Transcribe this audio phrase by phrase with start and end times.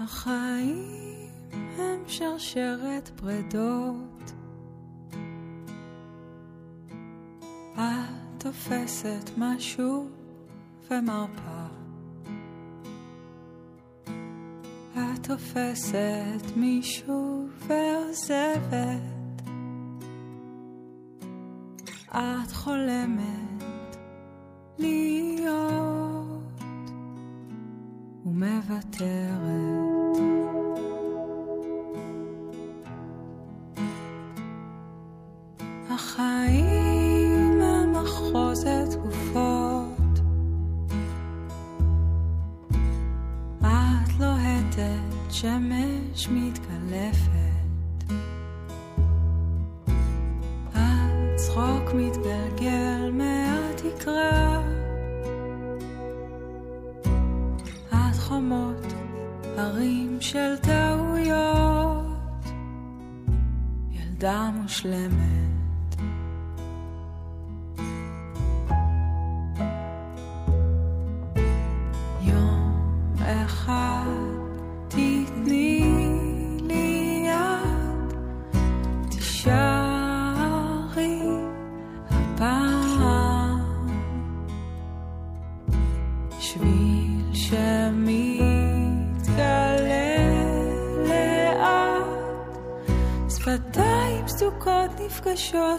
[0.00, 1.30] החיים
[1.78, 4.32] הם שרשרת פרדות.
[7.74, 7.80] את
[8.38, 10.08] תופסת משהו
[10.90, 11.66] ומרפה.
[14.94, 19.42] את תופסת מישהו ועוזבת.
[22.08, 23.96] את חולמת
[24.78, 26.50] להיות
[28.26, 29.69] ומוותרת.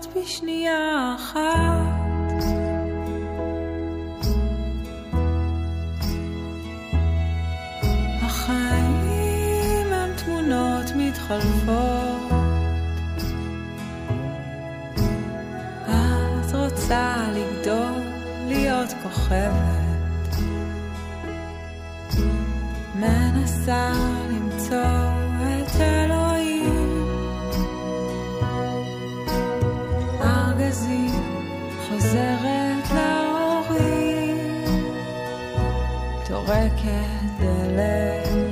[0.02, 2.44] נפגשות בשנייה אחת.
[8.22, 12.32] החיים הם תמונות מתחלפות.
[15.86, 18.02] את רוצה לגדול,
[18.48, 20.36] להיות כוכבת.
[22.96, 23.92] מנסה
[24.30, 25.11] למצוא
[36.62, 38.51] like at the last.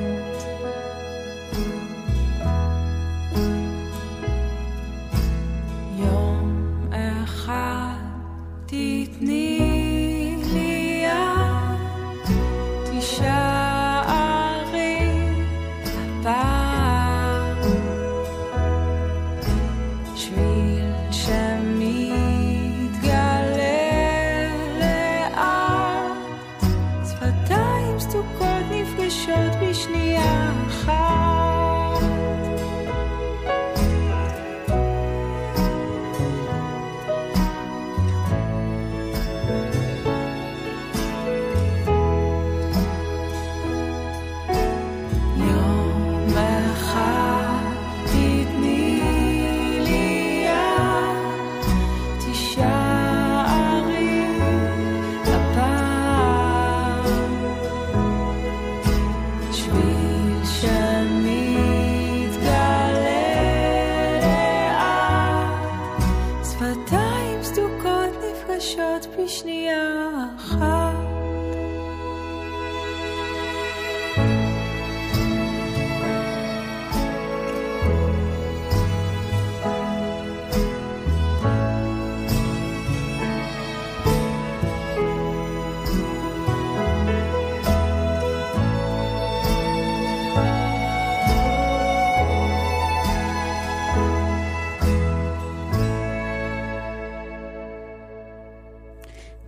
[69.19, 69.59] Krishna.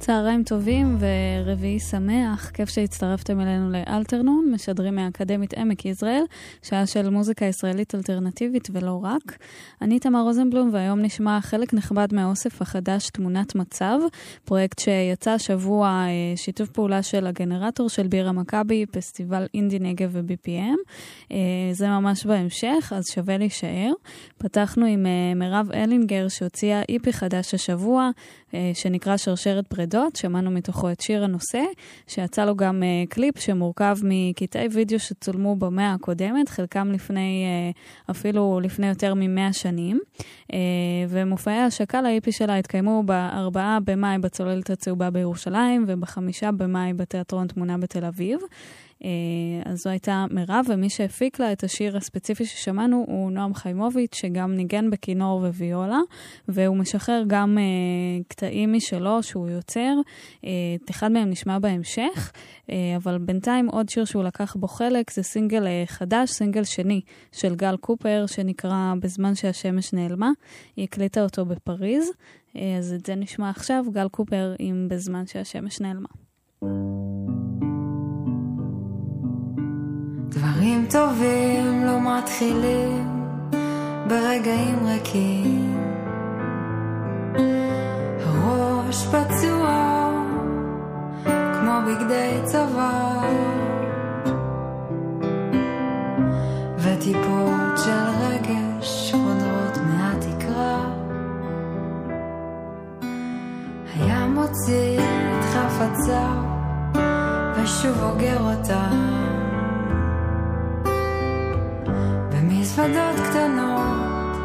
[0.01, 6.23] צהריים טובים ורביעי שמח, כיף שהצטרפתם אלינו לאלתרנון, משדרים מהאקדמית עמק יזרעאל,
[6.62, 9.38] שעה של מוזיקה ישראלית אלטרנטיבית ולא רק.
[9.81, 14.00] אני תמר רוזנבלום והיום נשמע חלק נכבד מהאוסף החדש תמונת מצב,
[14.45, 20.91] פרויקט שיצא השבוע אה, שיתוף פעולה של הגנרטור של בירה מכבי, פסטיבל אינדי נגב ו-BPM.
[21.31, 21.37] אה,
[21.72, 23.91] זה ממש בהמשך, אז שווה להישאר.
[24.37, 28.09] פתחנו עם אה, מירב אלינגר שהוציאה איפי חדש השבוע,
[28.73, 31.63] שנקרא שרשרת פרדות, שמענו מתוכו את שיר הנושא,
[32.07, 37.45] שיצא לו גם קליפ שמורכב מקטעי וידאו שצולמו במאה הקודמת, חלקם לפני,
[38.11, 39.81] אפילו לפני יותר ממאה שנים.
[39.81, 39.99] שנים,
[40.53, 40.57] אה,
[41.09, 48.05] ומופעי ההשקה לאיפי שלה התקיימו ב-4 במאי בצוללת הצהובה בירושלים ובחמישה במאי בתיאטרון תמונה בתל
[48.05, 48.39] אביב.
[49.65, 54.53] אז זו הייתה מירב, ומי שהפיק לה את השיר הספציפי ששמענו הוא נועם חיימוביץ', שגם
[54.55, 55.99] ניגן בכינור וויולה,
[56.47, 57.57] והוא משחרר גם
[58.27, 59.93] קטעים משלו שהוא יוצר.
[60.39, 62.31] את אחד מהם נשמע בהמשך,
[62.95, 67.01] אבל בינתיים עוד שיר שהוא לקח בו חלק זה סינגל חדש, סינגל שני
[67.31, 70.31] של גל קופר, שנקרא בזמן שהשמש נעלמה.
[70.75, 72.11] היא הקליטה אותו בפריז,
[72.77, 76.09] אז את זה נשמע עכשיו, גל קופר עם בזמן שהשמש נעלמה.
[80.31, 83.25] דברים טובים לא מתחילים
[84.07, 85.78] ברגעים ריקים.
[88.25, 90.09] הראש פצוע
[91.59, 93.22] כמו בגדי צבא.
[96.77, 100.89] וטיפות של רגש חודרות מהתקרה.
[103.95, 106.43] היה מוציא את חפציו
[107.55, 108.89] ושוב אוגר אותה
[112.72, 114.35] במזוודות קטנות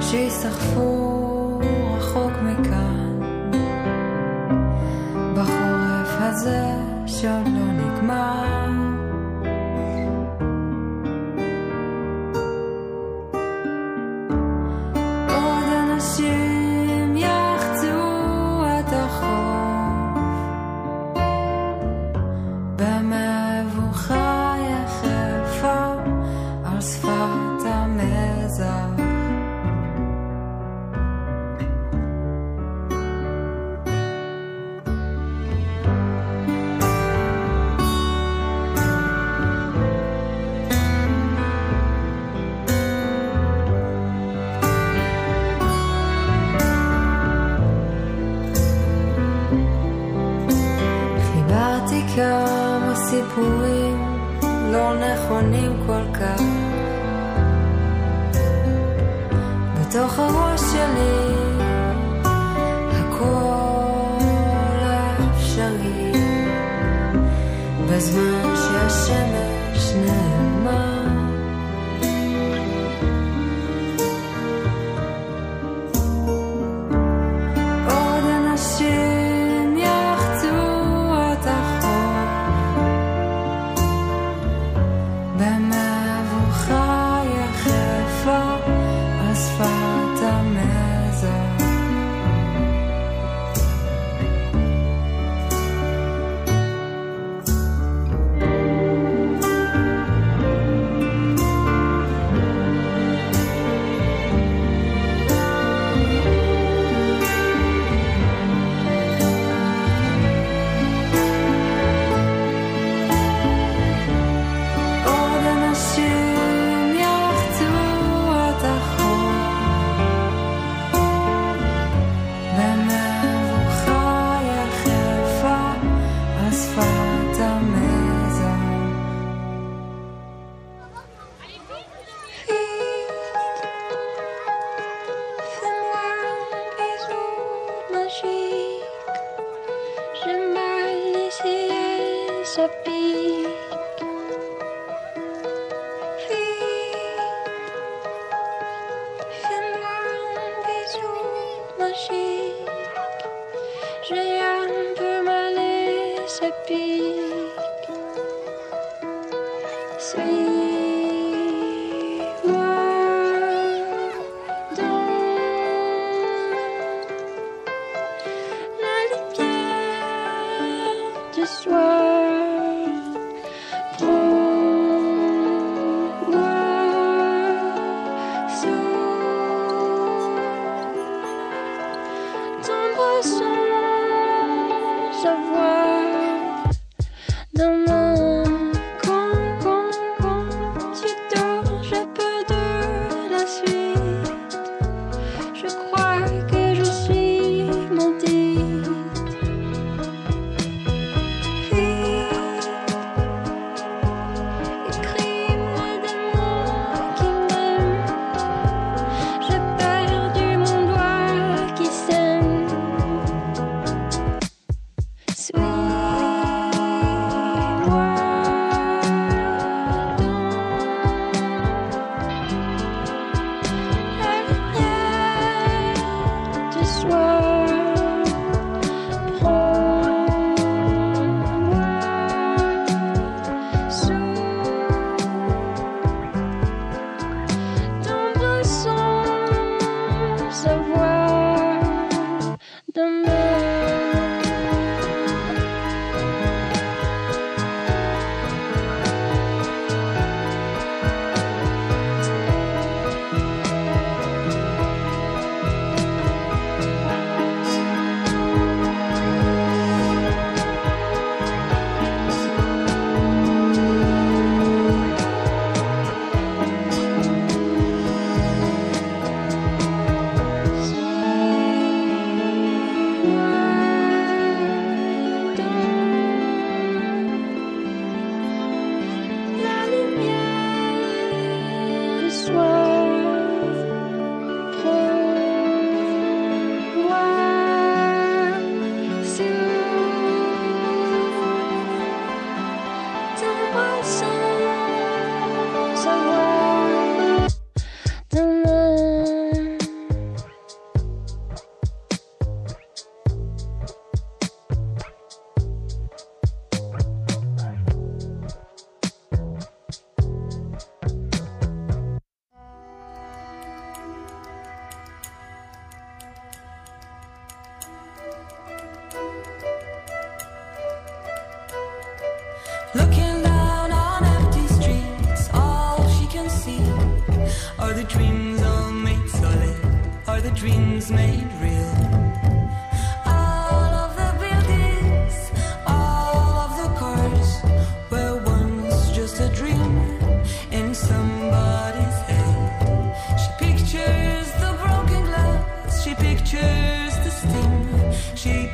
[0.00, 1.60] שיסחפו
[1.96, 3.20] רחוק מכאן.
[5.34, 6.64] בחורף הזה
[7.06, 8.45] שעוד לא נגמר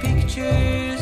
[0.02, 1.01] pictures.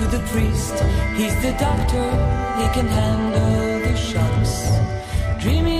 [0.00, 0.76] to the priest.
[1.18, 2.06] He's the doctor,
[2.60, 4.52] he can handle the shots.
[5.42, 5.79] Dreaming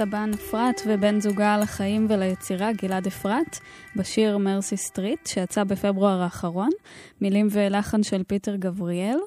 [0.00, 3.58] סבן אפרת ובן זוגה לחיים וליצירה גלעד אפרת
[3.96, 6.70] בשיר Mercy Street שיצא בפברואר האחרון,
[7.20, 9.18] מילים ולחן של פיטר גבריאל.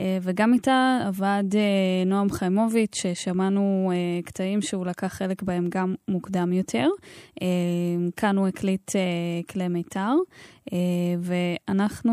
[0.00, 5.94] אה, וגם איתה עבד אה, נועם חיימוביץ', ששמענו אה, קטעים שהוא לקח חלק בהם גם
[6.08, 6.88] מוקדם יותר.
[8.16, 8.90] כאן הוא הקליט
[9.50, 10.12] כלי מיתר,
[11.20, 12.12] ואנחנו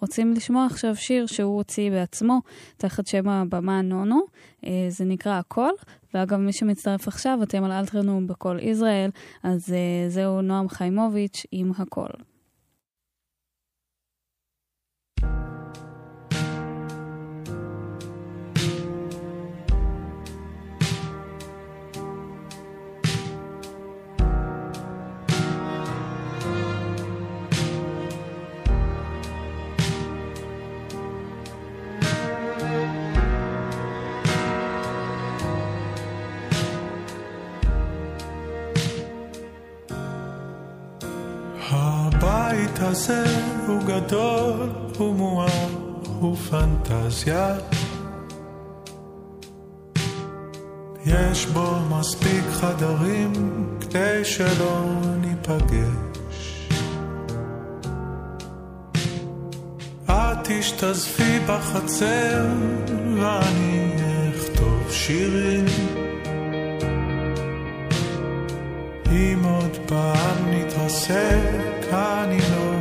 [0.00, 2.40] רוצים לשמוע עכשיו שיר שהוא הוציא בעצמו,
[2.76, 4.20] תחת שם הבמה נונו,
[4.88, 5.70] זה נקרא הכל.
[6.14, 9.10] ואגב, מי שמצטרף עכשיו, אתם על אלטרנום בכל ישראל,
[9.42, 9.74] אז
[10.08, 12.31] זהו נועם חיימוביץ' עם הכל.
[42.92, 43.24] הזה
[43.66, 45.68] הוא גדול, הוא מואר,
[46.20, 47.54] הוא פנטזיה.
[51.06, 53.32] יש בו מספיק חדרים
[53.80, 54.84] כדי שלא
[55.20, 56.68] ניפגש.
[60.06, 62.46] את תשתזפי בחצר
[63.16, 63.92] ואני
[64.30, 65.64] אכתוב שירים.
[69.10, 72.71] אם עוד פעם נתרסק אני לא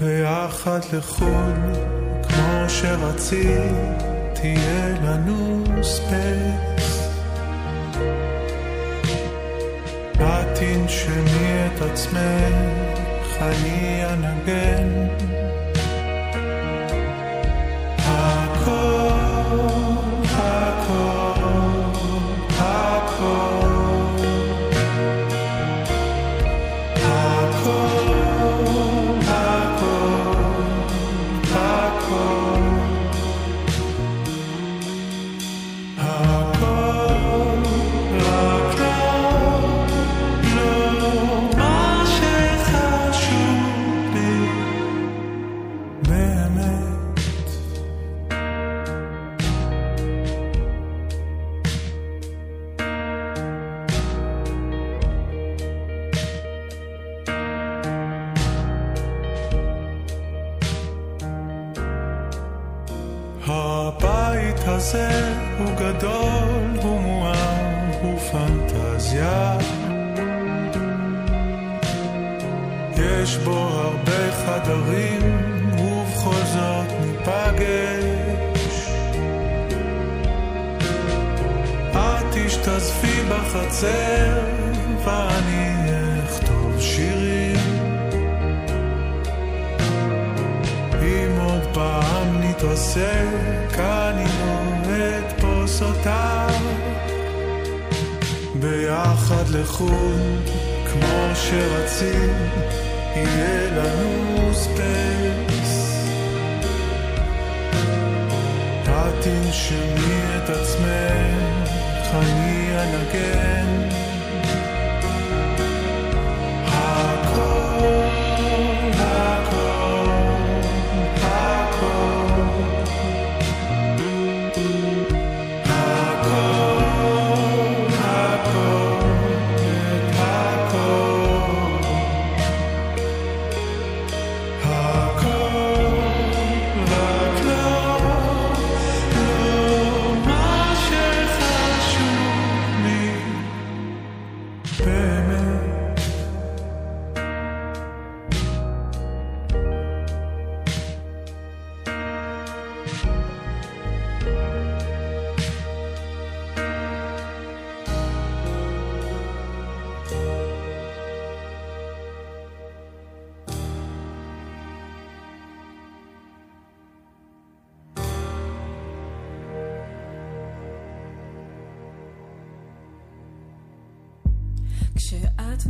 [0.00, 1.72] ביחד לחו"ל
[2.22, 4.02] כמו שרצית
[4.32, 7.08] תהיה לנו space.
[10.12, 15.10] את תנשמי את עצמך, אני אנגן.
[22.60, 23.59] כשאת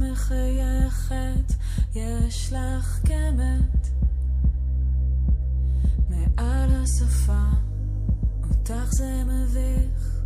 [0.01, 1.55] מחייכת,
[1.95, 3.89] יש לך קמת.
[6.09, 7.45] מעל השפה,
[8.51, 10.23] אותך זה מביך,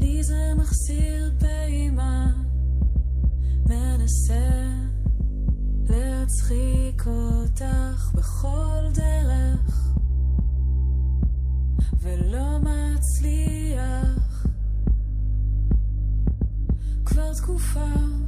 [0.00, 2.32] לי זה מחסיר פעימה,
[3.66, 4.70] מנסה
[5.88, 9.92] להצחיק אותך בכל דרך,
[12.00, 14.29] ולא מצליח.
[17.29, 18.18] תקופה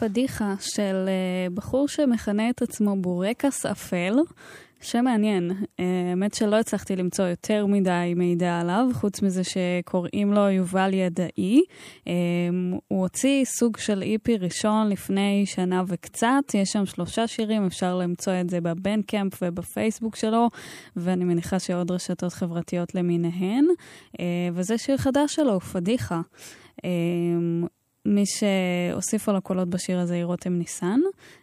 [0.00, 4.14] פדיחה של uh, בחור שמכנה את עצמו בורקס אפל.
[4.82, 5.50] שם מעניין.
[5.80, 11.62] אה, האמת שלא הצלחתי למצוא יותר מדי מידע עליו, חוץ מזה שקוראים לו יובל ידעי.
[12.08, 12.12] אה,
[12.88, 18.32] הוא הוציא סוג של איפי ראשון לפני שנה וקצת, יש שם שלושה שירים, אפשר למצוא
[18.40, 20.48] את זה בבנקאמפ ובפייסבוק שלו,
[20.96, 23.64] ואני מניחה שעוד רשתות חברתיות למיניהן.
[24.20, 26.20] אה, וזה שיר חדש שלו, פדיחה.
[28.06, 31.00] מי שהוסיפו לו קולות בשיר הזה היא רותם ניסן.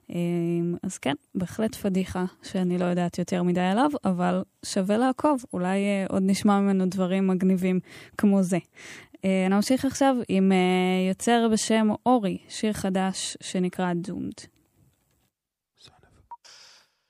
[0.09, 5.79] אמ, אז כן, בהחלט פדיחה שאני לא יודעת יותר מדי עליו, אבל שווה לעקוב, אולי
[5.79, 7.79] אה, עוד נשמע ממנו דברים מגניבים
[8.17, 8.57] כמו זה.
[9.25, 14.33] אה, נמשיך עכשיו עם אה, יוצר בשם אורי, שיר חדש שנקרא דומד.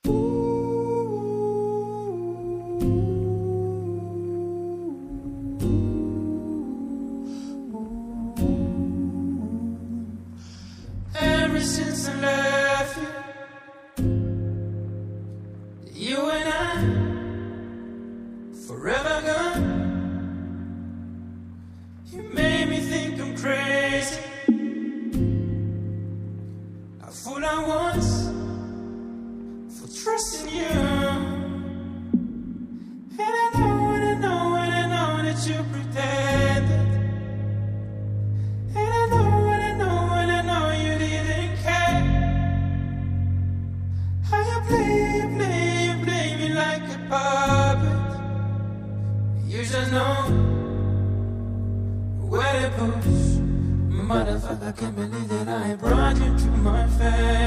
[0.07, 0.46] Ever
[27.69, 27.99] I
[29.69, 30.65] for trusting you.
[33.19, 36.87] And I know, and I know, and I know that you pretended.
[38.73, 42.03] And I know, and I know, and I know you didn't care.
[44.29, 47.99] How you play, play like a puppet.
[49.45, 50.15] You just know
[52.29, 53.27] where to push.
[54.07, 57.46] Motherfucker, I can't believe that I brought you to my family.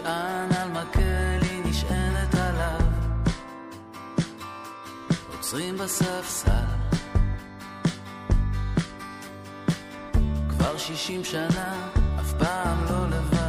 [0.00, 2.80] נשען על מקל, היא נשענת עליו.
[5.32, 6.50] עוצרים בספסל.
[10.48, 13.39] כבר שישים שנה, אף פעם לא לבד.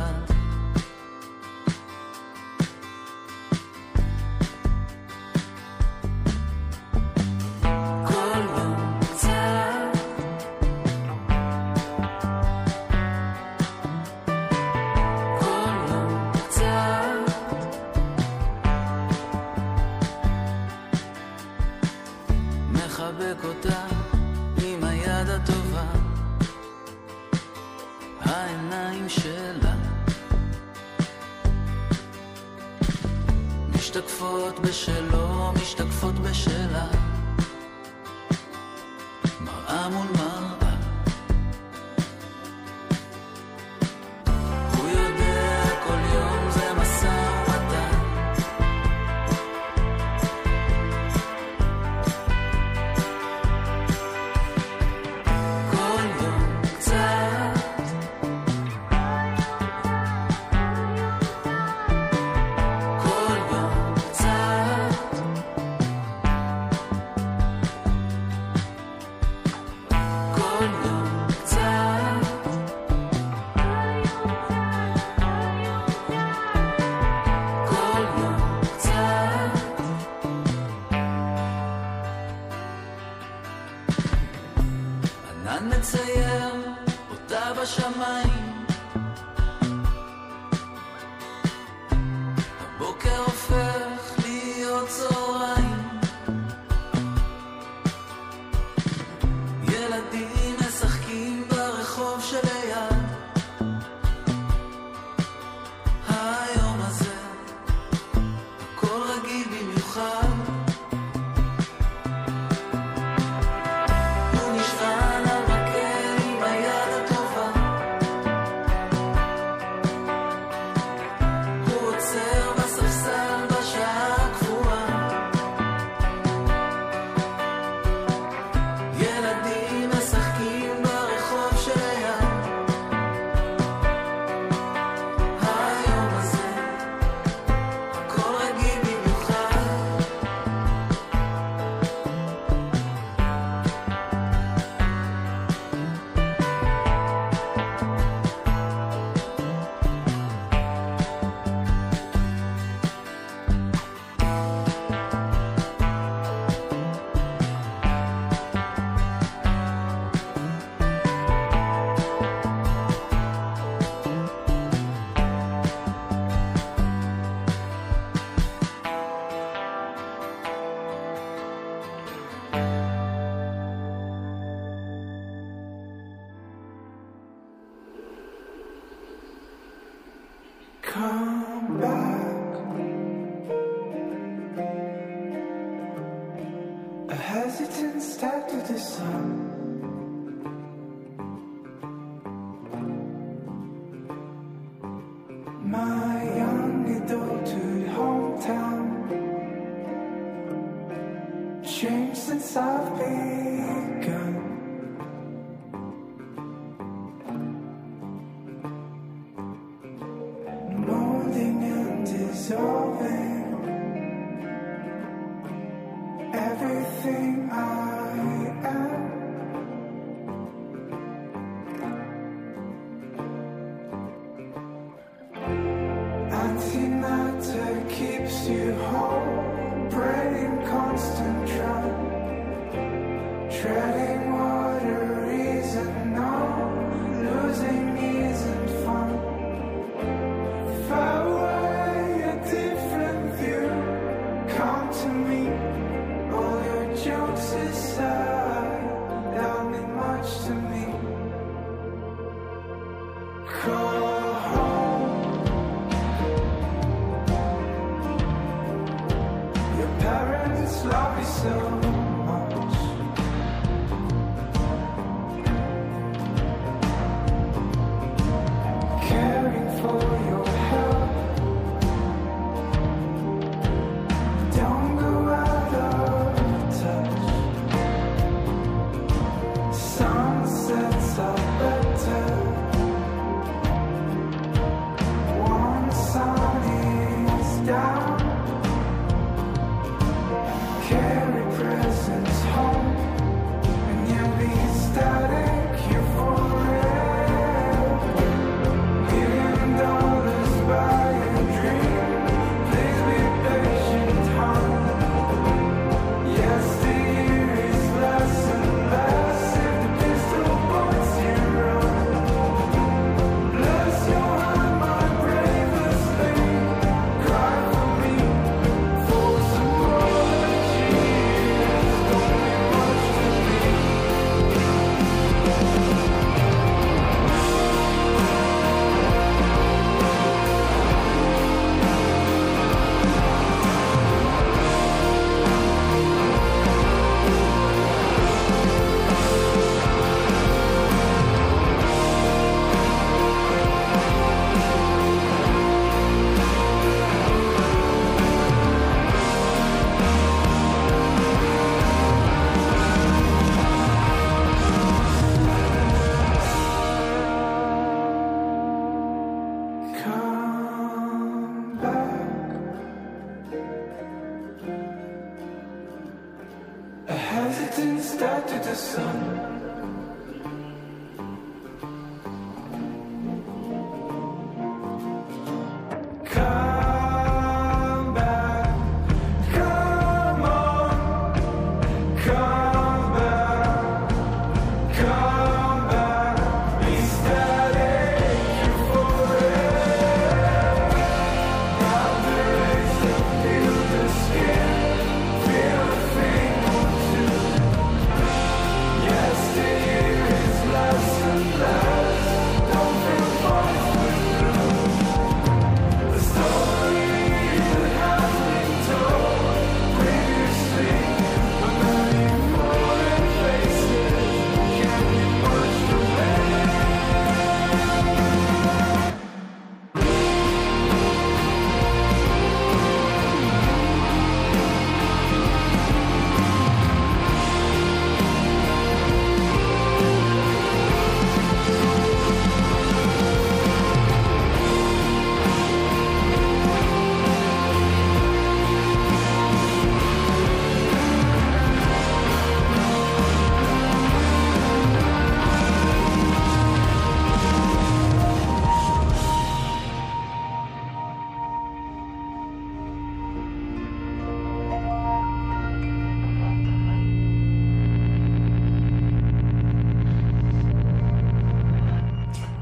[228.50, 229.41] you home.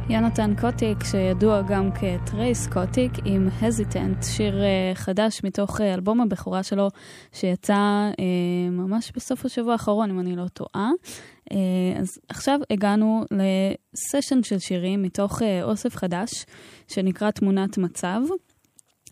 [0.09, 6.63] יונתן קוטיק, שידוע גם כטרייס קוטיק, עם הזיטנט, שיר uh, חדש מתוך uh, אלבום הבכורה
[6.63, 6.87] שלו,
[7.33, 8.21] שיצא uh,
[8.71, 10.89] ממש בסוף השבוע האחרון, אם אני לא טועה.
[11.99, 16.45] אז עכשיו הגענו לסשן של שירים מתוך אוסף חדש,
[16.87, 18.21] שנקרא תמונת מצב.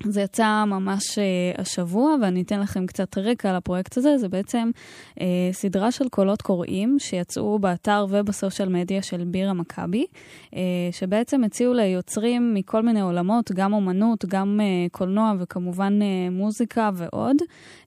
[0.03, 4.17] זה יצא ממש uh, השבוע, ואני אתן לכם קצת רקע לפרויקט הזה.
[4.17, 4.69] זה בעצם
[5.09, 5.21] uh,
[5.51, 10.05] סדרה של קולות קוראים שיצאו באתר ובסושיאל מדיה של בירה מכבי,
[10.45, 10.57] uh,
[10.91, 17.37] שבעצם הציעו ליוצרים מכל מיני עולמות, גם אומנות, גם uh, קולנוע וכמובן uh, מוזיקה ועוד,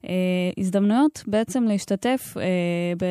[0.01, 0.07] uh,
[0.57, 2.39] הזדמנויות בעצם להשתתף uh,
[2.97, 3.05] ב...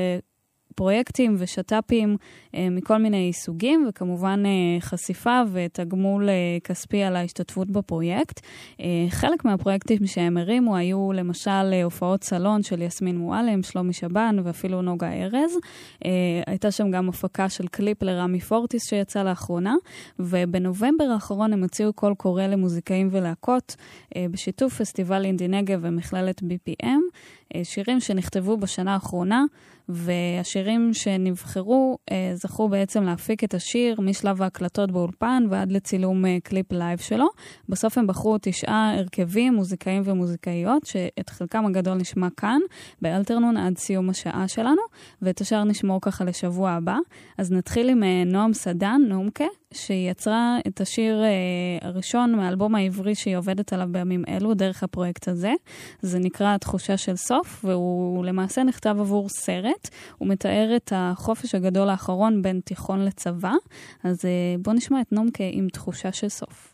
[0.75, 2.17] פרויקטים ושת"פים
[2.55, 8.41] אה, מכל מיני סוגים, וכמובן אה, חשיפה ותגמול אה, כספי על ההשתתפות בפרויקט.
[9.09, 15.13] חלק מהפרויקטים שהם הרימו היו למשל הופעות סלון של יסמין מועלם, שלומי שבן ואפילו נוגה
[15.13, 15.59] ארז.
[16.47, 19.75] הייתה שם גם הפקה של קליפ לרמי פורטיס שיצא לאחרונה,
[20.19, 23.77] ובנובמבר האחרון הם הוציאו קול קורא למוזיקאים ולהקות
[24.19, 27.01] בשיתוף פסטיבל אינדי נגב ומכללת BPM.
[27.63, 29.45] שירים שנכתבו בשנה האחרונה,
[29.93, 36.73] והשירים שנבחרו אה, זכו בעצם להפיק את השיר משלב ההקלטות באולפן ועד לצילום אה, קליפ
[36.73, 37.27] live שלו.
[37.69, 42.61] בסוף הם בחרו תשעה הרכבים, מוזיקאים ומוזיקאיות, שאת חלקם הגדול נשמע כאן,
[43.03, 44.83] באלתרנון עד סיום השעה שלנו,
[45.23, 46.97] ואת השאר נשמור ככה לשבוע הבא.
[47.39, 49.45] אז נתחיל עם אה, נועם סדן, נעומקה,
[49.75, 55.29] שהיא יצרה את השיר אה, הראשון מהאלבום העברי שהיא עובדת עליו בימים אלו, דרך הפרויקט
[55.29, 55.53] הזה.
[56.01, 59.89] זה נקרא תחושה של סוף, והוא למעשה נכתב עבור סרט.
[60.19, 63.53] הוא מתאר את החופש הגדול האחרון בין תיכון לצבא.
[64.05, 64.31] אז אה,
[64.63, 66.70] בואו נשמע את נומקה עם תחושה של סוף.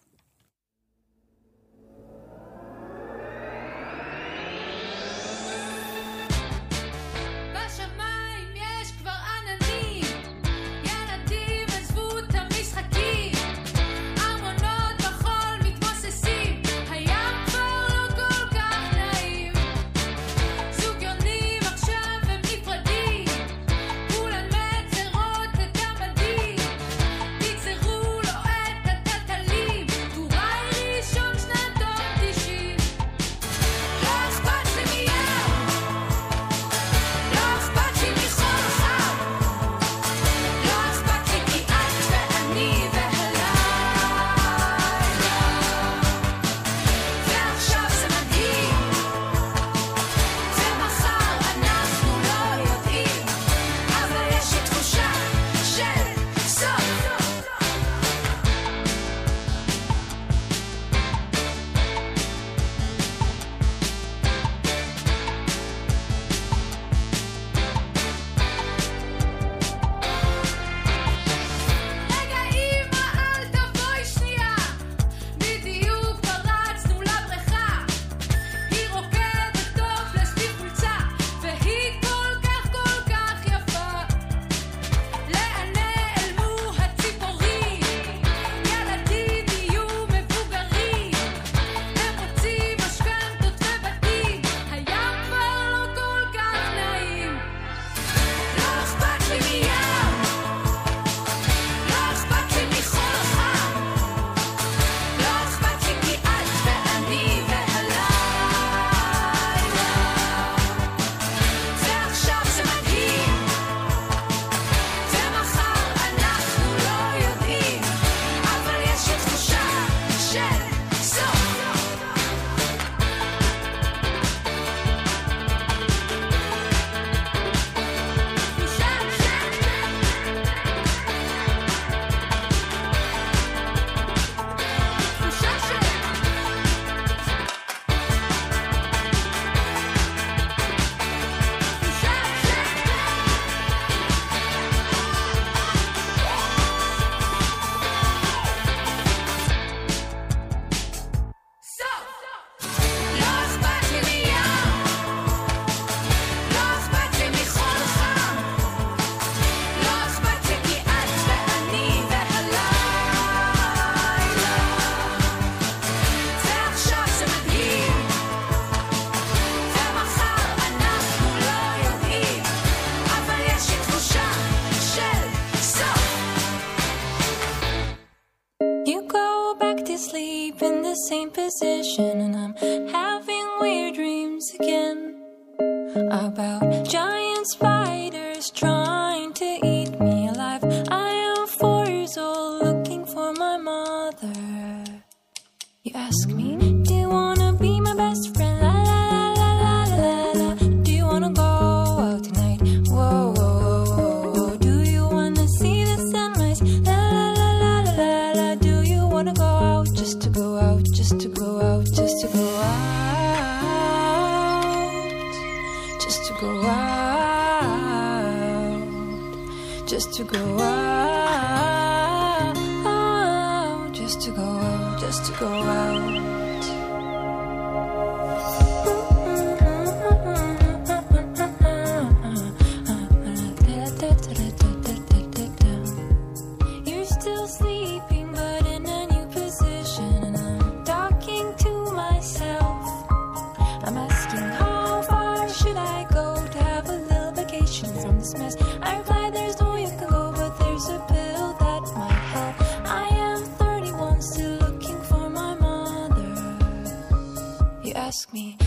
[258.32, 258.65] me.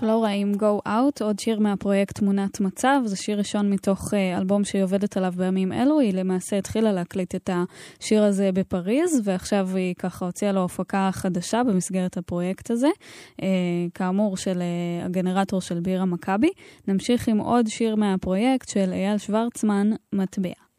[0.00, 4.64] פלורה עם Go Out, עוד שיר מהפרויקט תמונת מצב, זה שיר ראשון מתוך uh, אלבום
[4.64, 7.50] שהיא עובדת עליו בימים אלו, היא למעשה התחילה להקליט את
[8.00, 12.88] השיר הזה בפריז, ועכשיו היא ככה הוציאה לו הפקה חדשה במסגרת הפרויקט הזה,
[13.32, 13.44] uh,
[13.94, 16.50] כאמור של uh, הגנרטור של בירה מכבי.
[16.88, 20.69] נמשיך עם עוד שיר מהפרויקט של אייל שוורצמן, מטבע.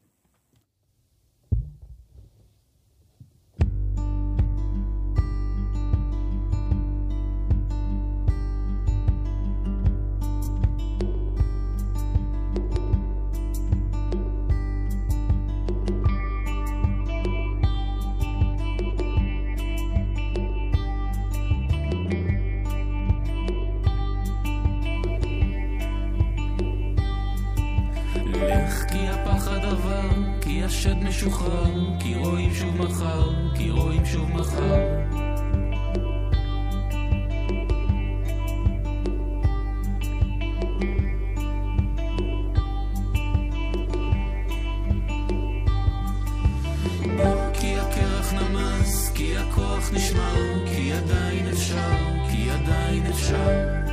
[30.71, 35.01] השד משוחרר, כי רואים שוב מחר, כי רואים שוב מחר.
[49.93, 51.97] נשמר, כי עדיין אפשר,
[52.31, 53.90] כי עדיין אפשר.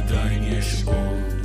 [0.00, 1.39] עדיין יש אור.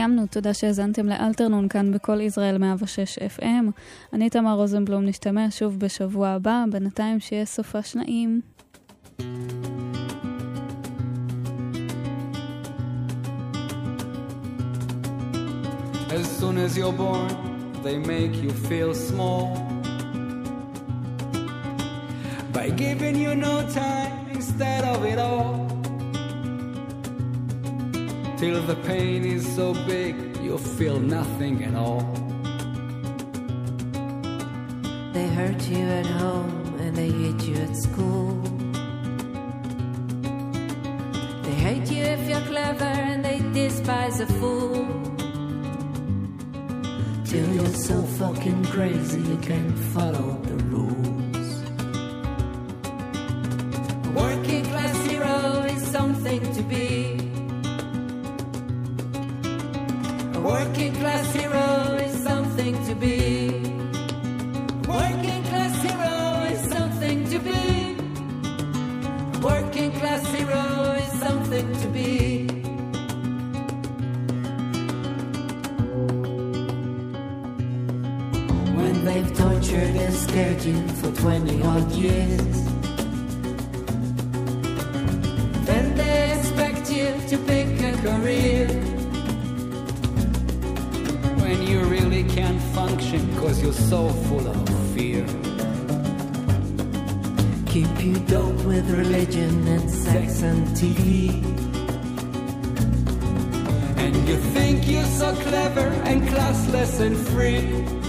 [0.00, 3.70] סיימנו, תודה שהאזנתם לאלתרנון כאן בכל ישראל 106 FM.
[4.12, 8.40] אני תמר רוזנבלום, נשתמע שוב בשבוע הבא, בינתיים שיהיה סופה שנאים.
[16.08, 17.32] As soon as you're born,
[17.84, 19.46] they make you feel small.
[22.54, 25.69] By giving you no time instead of it all.
[28.40, 32.00] Till the pain is so big, you feel nothing at all.
[35.12, 38.40] They hurt you at home and they hate you at school.
[41.42, 44.86] They hate you if you're clever and they despise a fool.
[47.26, 50.40] Till you're so fucking crazy you can't follow
[79.04, 82.64] they've tortured and scared you for 20 odd years.
[85.64, 88.66] Then they expect you to pick a career.
[91.42, 95.24] When you really can't function, cause you're so full of fear.
[97.66, 101.42] Keep you dope with religion and sex and TV.
[103.96, 107.99] And you think you're so clever and classless and free.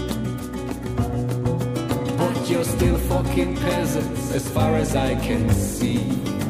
[2.46, 6.41] You're still fucking peasants as far as I can see.